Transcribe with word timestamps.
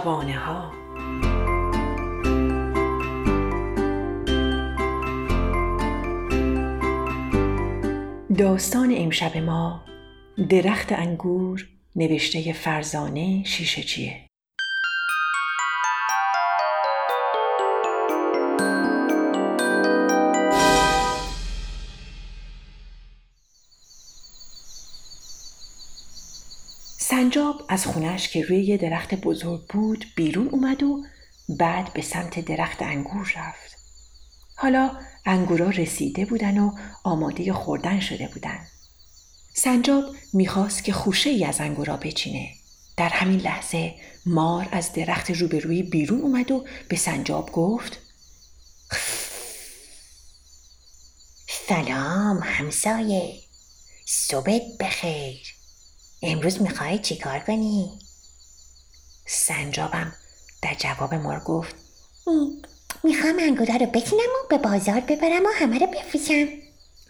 شبانه 0.00 0.38
ها 0.38 0.72
داستان 8.38 8.94
امشب 8.96 9.36
ما 9.36 9.84
درخت 10.48 10.92
انگور 10.92 11.68
نوشته 11.96 12.52
فرزانه 12.52 13.44
شیشه 13.44 13.82
چیه؟ 13.82 14.29
سنجاب 27.20 27.62
از 27.68 27.86
خونش 27.86 28.28
که 28.28 28.42
روی 28.42 28.64
یه 28.64 28.76
درخت 28.76 29.14
بزرگ 29.14 29.60
بود 29.66 30.06
بیرون 30.16 30.48
اومد 30.48 30.82
و 30.82 31.04
بعد 31.48 31.92
به 31.92 32.02
سمت 32.02 32.40
درخت 32.40 32.82
انگور 32.82 33.32
رفت. 33.36 33.76
حالا 34.56 34.90
انگورا 35.26 35.68
رسیده 35.68 36.24
بودن 36.24 36.58
و 36.58 36.72
آماده 37.04 37.52
خوردن 37.52 38.00
شده 38.00 38.28
بودن. 38.28 38.58
سنجاب 39.54 40.04
می‌خواست 40.32 40.84
که 40.84 40.92
خوشه 40.92 41.30
ای 41.30 41.44
از 41.44 41.60
انگورا 41.60 41.96
بچینه. 41.96 42.48
در 42.96 43.08
همین 43.08 43.40
لحظه 43.40 43.94
مار 44.26 44.68
از 44.72 44.92
درخت 44.92 45.30
روبروی 45.30 45.82
بیرون 45.82 46.20
اومد 46.20 46.50
و 46.50 46.64
به 46.88 46.96
سنجاب 46.96 47.52
گفت 47.52 47.98
سلام 51.68 52.40
همسایه 52.42 53.40
صبحت 54.06 54.62
بخیر 54.80 55.59
امروز 56.22 56.62
می‌خوای 56.62 56.98
چیکار 56.98 57.38
کنی؟ 57.38 57.90
سنجابم 59.26 60.12
در 60.62 60.74
جواب 60.74 61.14
مار 61.14 61.40
گفت 61.40 61.74
می‌خوام 63.04 63.36
انگورا 63.40 63.74
رو 63.74 63.86
بکنم 63.86 64.18
و 64.18 64.48
به 64.50 64.58
بازار 64.58 65.00
ببرم 65.00 65.44
و 65.44 65.48
همه 65.54 65.78
رو 65.78 65.86
بفروشم 65.86 66.48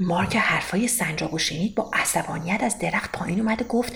مار 0.00 0.26
که 0.26 0.38
حرفای 0.38 0.88
سنجاب 0.88 1.38
شنید 1.38 1.74
با 1.74 1.90
عصبانیت 1.92 2.62
از 2.62 2.78
درخت 2.78 3.12
پایین 3.12 3.40
اومد 3.40 3.62
و 3.62 3.64
گفت 3.64 3.92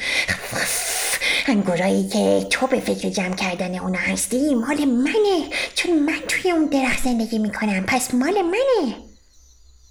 انگورایی 1.46 2.08
که 2.08 2.46
تو 2.50 2.66
به 2.66 2.80
فکر 2.80 3.08
جمع 3.08 3.36
کردن 3.36 3.78
اونا 3.78 3.98
هستی 3.98 4.55
مال 4.55 4.84
منه 4.84 5.50
چون 5.74 5.98
من 5.98 6.20
توی 6.28 6.50
اون 6.50 6.66
درخت 6.66 7.05
زندگی 7.05 7.38
می‌کنم 7.38 7.84
پس 7.86 8.14
مال 8.14 8.42
منه 8.42 9.11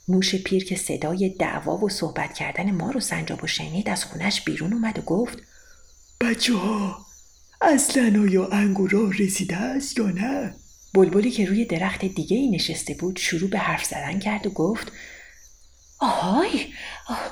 موش 0.07 0.35
پیر 0.35 0.65
که 0.65 0.75
صدای 0.75 1.29
دعوا 1.29 1.77
و 1.77 1.89
صحبت 1.89 2.33
کردن 2.33 2.71
ما 2.71 2.91
رو 2.91 2.99
سنجاب 2.99 3.43
و 3.43 3.47
شنید 3.47 3.89
از 3.89 4.05
خونش 4.05 4.41
بیرون 4.41 4.73
اومد 4.73 4.99
و 4.99 5.01
گفت 5.01 5.37
بچه 6.21 6.53
ها 6.53 7.05
اصلا 7.61 8.21
آیا 8.21 8.47
انگورا 8.47 9.09
رسیده 9.19 9.55
است 9.55 9.97
یا 9.97 10.05
نه؟ 10.05 10.55
بلبلی 10.93 11.31
که 11.31 11.45
روی 11.45 11.65
درخت 11.65 12.05
دیگه 12.05 12.37
ای 12.37 12.49
نشسته 12.49 12.93
بود 12.93 13.17
شروع 13.17 13.49
به 13.49 13.57
حرف 13.57 13.85
زدن 13.85 14.19
کرد 14.19 14.47
و 14.47 14.49
گفت 14.49 14.91
آهای 16.01 16.65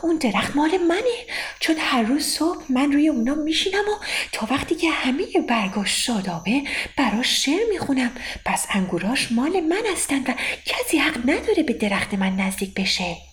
اون 0.01 0.17
درخت 0.17 0.55
مال 0.55 0.77
منه. 0.77 1.25
چون 1.59 1.75
هر 1.79 2.01
روز 2.01 2.25
صبح 2.25 2.63
من 2.69 2.91
روی 2.91 3.07
اونا 3.07 3.35
میشینم 3.35 3.83
و 3.89 4.05
تا 4.31 4.47
وقتی 4.51 4.75
که 4.75 4.89
همه 4.89 5.25
برگاش 5.47 6.05
شادابه 6.05 6.63
براش 6.97 7.45
شعر 7.45 7.69
می‌خونم. 7.69 8.11
پس 8.45 8.65
انگوراش 8.69 9.31
مال 9.31 9.59
من 9.59 9.83
هستند 9.93 10.29
و 10.29 10.33
کسی 10.65 10.97
حق 10.97 11.17
نداره 11.17 11.63
به 11.63 11.73
درخت 11.73 12.13
من 12.13 12.35
نزدیک 12.35 12.73
بشه. 12.73 13.28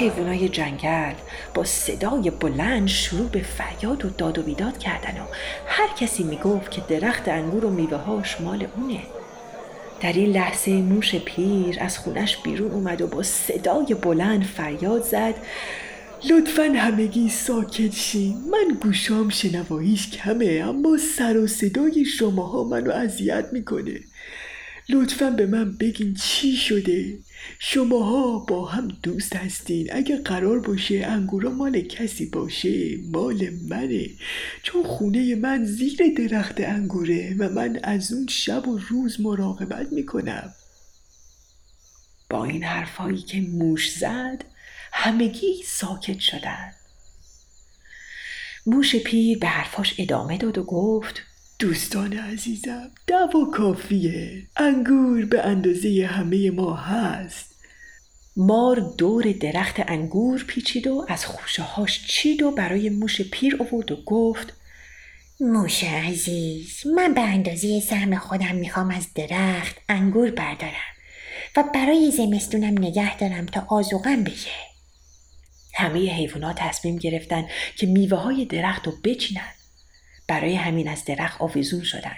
حیوانای 0.00 0.48
جنگل 0.48 1.14
با 1.54 1.64
صدای 1.64 2.30
بلند 2.30 2.88
شروع 2.88 3.28
به 3.28 3.42
فریاد 3.42 4.04
و 4.04 4.08
داد 4.08 4.38
و 4.38 4.42
بیداد 4.42 4.78
کردن 4.78 5.20
و 5.20 5.24
هر 5.66 5.88
کسی 5.96 6.24
می‌گفت 6.24 6.70
که 6.70 6.82
درخت 6.88 7.28
انگور 7.28 7.64
و 7.64 7.70
میوه 7.70 7.96
هاش 7.96 8.40
مال 8.40 8.66
اونه. 8.76 9.00
در 10.00 10.12
این 10.12 10.30
لحظه 10.30 10.70
موش 10.70 11.14
پیر 11.14 11.76
از 11.80 11.98
خونش 11.98 12.36
بیرون 12.36 12.70
اومد 12.70 13.02
و 13.02 13.06
با 13.06 13.22
صدای 13.22 13.94
بلند 14.02 14.44
فریاد 14.44 15.02
زد 15.02 15.34
لطفا 16.30 16.62
همگی 16.62 17.28
ساکت 17.28 17.92
شین. 17.92 18.36
من 18.50 18.74
گوشام 18.82 19.28
شنواییش 19.28 20.10
کمه 20.10 20.62
اما 20.66 20.96
سر 21.16 21.36
و 21.36 21.46
صدای 21.46 22.04
شماها 22.04 22.64
منو 22.64 22.90
اذیت 22.90 23.44
می‌کنه. 23.52 24.00
لطفا 24.92 25.30
به 25.30 25.46
من 25.46 25.76
بگین 25.76 26.14
چی 26.14 26.56
شده؟ 26.56 27.18
شماها 27.58 28.38
با 28.38 28.66
هم 28.66 28.88
دوست 29.02 29.36
هستین. 29.36 29.88
اگه 29.92 30.16
قرار 30.16 30.60
باشه 30.60 31.06
انگورا 31.06 31.50
مال 31.50 31.80
کسی 31.80 32.26
باشه 32.26 32.96
مال 33.12 33.50
منه. 33.68 34.06
چون 34.62 34.82
خونه 34.82 35.34
من 35.34 35.64
زیر 35.64 35.98
درخت 36.16 36.60
انگوره 36.60 37.36
و 37.38 37.48
من 37.48 37.80
از 37.82 38.12
اون 38.12 38.26
شب 38.26 38.68
و 38.68 38.78
روز 38.88 39.20
مراقبت 39.20 39.92
می‌کنم. 39.92 40.52
با 42.30 42.44
این 42.44 42.64
حرفایی 42.64 43.22
که 43.22 43.40
موش 43.40 43.92
زد 43.92 44.44
همگی 44.92 45.62
ساکت 45.66 46.18
شدن. 46.18 46.72
موش 48.66 48.96
پیر 48.96 49.38
به 49.38 49.46
حرفاش 49.46 49.94
ادامه 49.98 50.38
داد 50.38 50.58
و 50.58 50.62
گفت 50.62 51.22
دوستان 51.60 52.12
عزیزم 52.12 52.90
دوا 53.06 53.44
کافیه. 53.52 54.46
انگور 54.56 55.24
به 55.24 55.42
اندازه 55.46 56.08
همه 56.10 56.50
ما 56.50 56.74
هست. 56.74 57.54
مار 58.36 58.94
دور 58.98 59.32
درخت 59.32 59.74
انگور 59.78 60.44
پیچید 60.44 60.86
و 60.86 61.06
از 61.08 61.26
خوشه 61.26 61.62
هاش 61.62 62.06
چید 62.06 62.42
و 62.42 62.50
برای 62.50 62.90
موش 62.90 63.20
پیر 63.20 63.58
آورد 63.60 63.92
و 63.92 63.96
گفت 64.06 64.52
موش 65.40 65.84
عزیز 65.84 66.86
من 66.96 67.14
به 67.14 67.20
اندازه 67.20 67.80
سهم 67.80 68.18
خودم 68.18 68.54
می‌خوام 68.54 68.90
از 68.90 69.06
درخت 69.14 69.76
انگور 69.88 70.30
بردارم 70.30 70.94
و 71.56 71.64
برای 71.74 72.10
زمستونم 72.10 72.78
نگه 72.78 73.16
دارم 73.18 73.46
تا 73.46 73.66
آزوغم 73.68 74.24
بشه. 74.24 74.50
همه 75.74 75.98
حیوانات 75.98 76.56
تصمیم 76.58 76.96
گرفتن 76.96 77.44
که 77.76 77.86
میوه 77.86 78.18
های 78.18 78.44
درخت 78.44 78.86
رو 78.86 78.92
بچینن. 79.04 79.59
برای 80.30 80.54
همین 80.54 80.88
از 80.88 81.04
درخت 81.04 81.40
آویزون 81.40 81.82
شدن. 81.82 82.16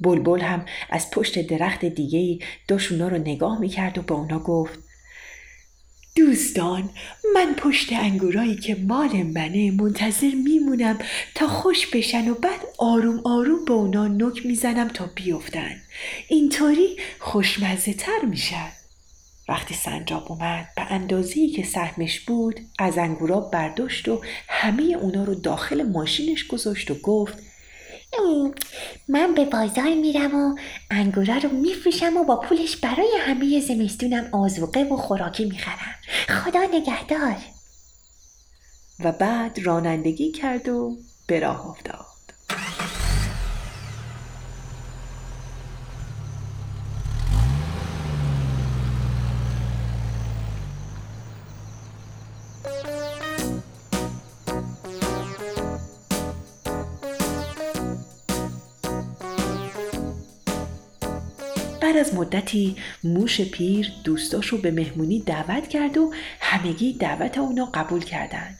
بلبل 0.00 0.40
هم 0.40 0.64
از 0.90 1.10
پشت 1.10 1.46
درخت 1.46 1.84
دیگه 1.84 2.46
داشت 2.68 2.92
رو 2.92 3.18
نگاه 3.18 3.60
می‌کرد 3.60 3.98
و 3.98 4.02
به 4.02 4.14
اونا 4.14 4.38
گفت 4.38 4.78
دوستان 6.16 6.90
من 7.34 7.54
پشت 7.54 7.92
انگورایی 7.92 8.56
که 8.56 8.74
مال 8.74 9.22
منه 9.22 9.70
منتظر 9.70 10.30
میمونم 10.44 10.98
تا 11.34 11.48
خوش 11.48 11.86
بشن 11.86 12.28
و 12.28 12.34
بعد 12.34 12.60
آروم 12.78 13.20
آروم 13.24 13.64
به 13.64 13.72
اونا 13.72 14.08
نک 14.08 14.46
می‌زنم 14.46 14.88
تا 14.88 15.10
بیفتن. 15.14 15.76
اینطوری 16.28 16.96
خوشمزه 17.18 17.92
تر 17.92 18.24
میشن. 18.30 18.77
وقتی 19.48 19.74
سنجاب 19.74 20.32
اومد 20.32 20.68
به 20.76 20.82
اندازه‌ای 20.82 21.48
که 21.48 21.64
سهمش 21.64 22.20
بود 22.20 22.60
از 22.78 22.98
انگورا 22.98 23.40
برداشت 23.40 24.08
و 24.08 24.22
همه 24.48 24.82
اونا 24.82 25.24
رو 25.24 25.34
داخل 25.34 25.82
ماشینش 25.82 26.46
گذاشت 26.46 26.90
و 26.90 26.94
گفت 26.94 27.38
من 29.08 29.34
به 29.34 29.44
بازار 29.44 29.94
میرم 29.94 30.34
و 30.34 30.56
انگورا 30.90 31.36
رو 31.36 31.48
میفروشم 31.48 32.16
و 32.16 32.24
با 32.24 32.40
پولش 32.40 32.76
برای 32.76 33.10
همه 33.20 33.60
زمستونم 33.60 34.28
آزوقه 34.32 34.82
و 34.82 34.96
خوراکی 34.96 35.44
می‌خرم. 35.44 35.94
خدا 36.28 36.62
نگهدار. 36.72 37.36
و 39.04 39.12
بعد 39.12 39.58
رانندگی 39.58 40.32
کرد 40.32 40.68
و 40.68 40.96
به 41.26 41.40
راه 41.40 41.66
افتاد. 41.66 42.07
بعد 61.88 61.96
از 61.96 62.14
مدتی 62.14 62.76
موش 63.04 63.40
پیر 63.40 63.92
دوستاشو 64.04 64.60
به 64.60 64.70
مهمونی 64.70 65.20
دعوت 65.20 65.68
کرد 65.68 65.98
و 65.98 66.12
همگی 66.40 66.92
دعوت 66.92 67.38
اونا 67.38 67.64
قبول 67.64 68.04
کردند 68.04 68.58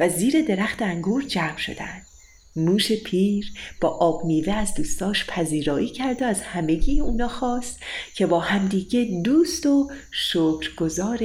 و 0.00 0.08
زیر 0.08 0.42
درخت 0.42 0.82
انگور 0.82 1.22
جمع 1.22 1.56
شدند. 1.56 2.06
موش 2.56 2.92
پیر 2.92 3.52
با 3.80 3.88
آب 3.88 4.24
میوه 4.24 4.52
از 4.52 4.74
دوستاش 4.74 5.26
پذیرایی 5.26 5.88
کرد 5.88 6.22
و 6.22 6.24
از 6.24 6.42
همگی 6.42 7.00
اونا 7.00 7.28
خواست 7.28 7.80
که 8.14 8.26
با 8.26 8.40
همدیگه 8.40 9.22
دوست 9.24 9.66
و 9.66 9.90
شکرگزار 10.10 11.18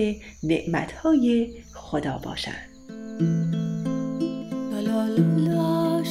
نعمتهای 0.44 1.54
خدا 1.74 2.18
باشند. 2.18 2.70
لا 4.72 5.06
لا 5.06 6.04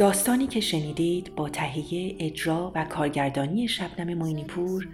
داستانی 0.00 0.46
که 0.46 0.60
شنیدید 0.60 1.34
با 1.34 1.48
تهیه 1.48 2.16
اجرا 2.20 2.72
و 2.74 2.84
کارگردانی 2.84 3.68
شبنم 3.68 4.18
موینیپور 4.18 4.88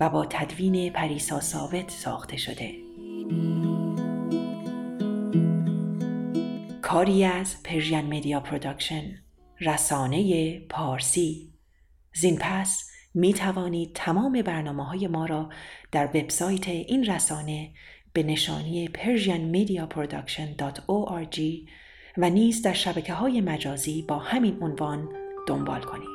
و 0.00 0.10
با 0.10 0.26
تدوین 0.26 0.92
پریسا 0.92 1.40
ثابت 1.40 1.90
ساخته 1.90 2.36
شده. 2.36 2.74
کاری 6.82 7.24
از 7.24 7.62
Persian 7.62 8.00
Media 8.00 8.40
Production 8.40 9.23
رسانه 9.64 10.60
پارسی 10.60 11.54
زین 12.14 12.38
پس 12.40 12.90
می 13.14 13.34
توانید 13.34 13.90
تمام 13.94 14.42
برنامه 14.42 14.84
های 14.84 15.06
ما 15.06 15.26
را 15.26 15.48
در 15.92 16.06
وبسایت 16.06 16.68
این 16.68 17.04
رسانه 17.04 17.70
به 18.12 18.22
نشانی 18.22 18.88
persianmediaproduction.org 18.88 21.40
و 22.18 22.30
نیز 22.30 22.62
در 22.62 22.72
شبکه 22.72 23.12
های 23.12 23.40
مجازی 23.40 24.02
با 24.02 24.18
همین 24.18 24.62
عنوان 24.62 25.08
دنبال 25.46 25.80
کنید. 25.80 26.13